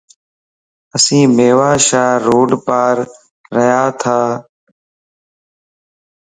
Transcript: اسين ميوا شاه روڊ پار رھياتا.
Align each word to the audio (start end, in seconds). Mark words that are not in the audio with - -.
اسين 0.95 1.27
ميوا 1.37 1.71
شاه 1.87 2.13
روڊ 2.25 2.49
پار 2.65 2.97
رھياتا. 3.55 4.17